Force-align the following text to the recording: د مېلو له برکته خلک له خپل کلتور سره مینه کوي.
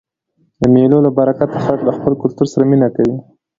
د 0.59 0.61
مېلو 0.73 0.97
له 1.05 1.11
برکته 1.17 1.57
خلک 1.65 1.81
له 1.87 1.91
خپل 1.97 2.13
کلتور 2.21 2.47
سره 2.53 2.63
مینه 2.71 2.89
کوي. 2.95 3.15